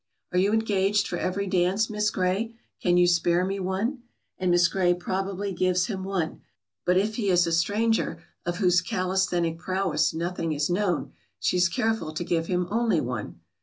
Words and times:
"Are 0.31 0.39
you 0.39 0.51
engaged 0.51 1.07
for 1.07 1.17
every 1.19 1.45
dance, 1.45 1.87
Miss 1.87 2.09
Grey? 2.09 2.55
Can 2.81 2.97
you 2.97 3.05
spare 3.05 3.45
me 3.45 3.59
one?" 3.59 4.01
And 4.39 4.49
Miss 4.49 4.67
Grey 4.67 4.95
probably 4.95 5.51
gives 5.53 5.85
him 5.85 6.03
one, 6.03 6.41
but 6.87 6.97
if 6.97 7.17
he 7.17 7.29
is 7.29 7.45
a 7.45 7.51
stranger 7.51 8.17
of 8.43 8.57
whose 8.57 8.81
calisthenic 8.81 9.59
prowess 9.59 10.11
nothing 10.11 10.53
is 10.53 10.71
known, 10.71 11.13
she 11.37 11.57
is 11.57 11.69
careful 11.69 12.13
to 12.13 12.23
give 12.23 12.47
him 12.47 12.65
only 12.71 12.99
one. 12.99 13.41